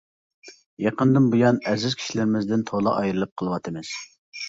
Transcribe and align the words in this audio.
يېقىندىن 0.85 1.27
بۇيان 1.35 1.61
ئەزىز 1.73 1.99
كىشىلىرىمىزدىن 2.01 2.67
تولا 2.73 2.99
ئايرىلىپ 3.05 3.37
قېلىۋاتىمىز. 3.39 3.97